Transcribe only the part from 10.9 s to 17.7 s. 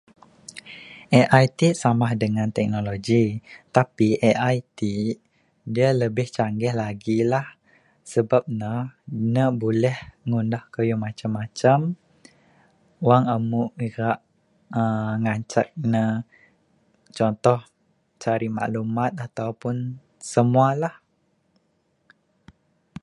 macam macam. Wang amuk ira' aaa ngancak ne, contoh